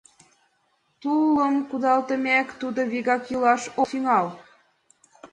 Тулыш 1.01 1.55
кудалтымек, 1.69 2.47
тудо 2.59 2.81
вигак 2.91 3.23
йӱлаш 3.31 3.63
ок 3.79 3.87
тӱҥал. 3.93 4.27